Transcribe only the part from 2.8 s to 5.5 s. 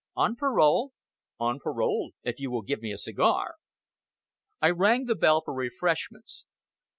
me a cigar." I rang the bell